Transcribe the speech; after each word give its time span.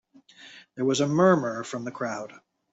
There 0.73 0.83
was 0.83 0.99
a 0.99 1.07
murmur 1.07 1.63
from 1.63 1.83
the 1.85 1.91
crowd. 1.91 2.33